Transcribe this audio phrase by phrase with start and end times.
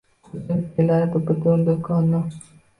[0.29, 2.27] Ko’chirib kelardi butun do’konni.